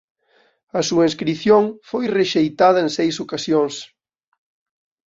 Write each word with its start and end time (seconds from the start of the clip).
A 0.79 0.81
súa 0.87 1.07
inscrición 1.09 1.63
foi 1.89 2.05
rexeitada 2.19 2.79
en 2.85 2.89
seis 2.97 3.15
ocasións. 3.25 3.75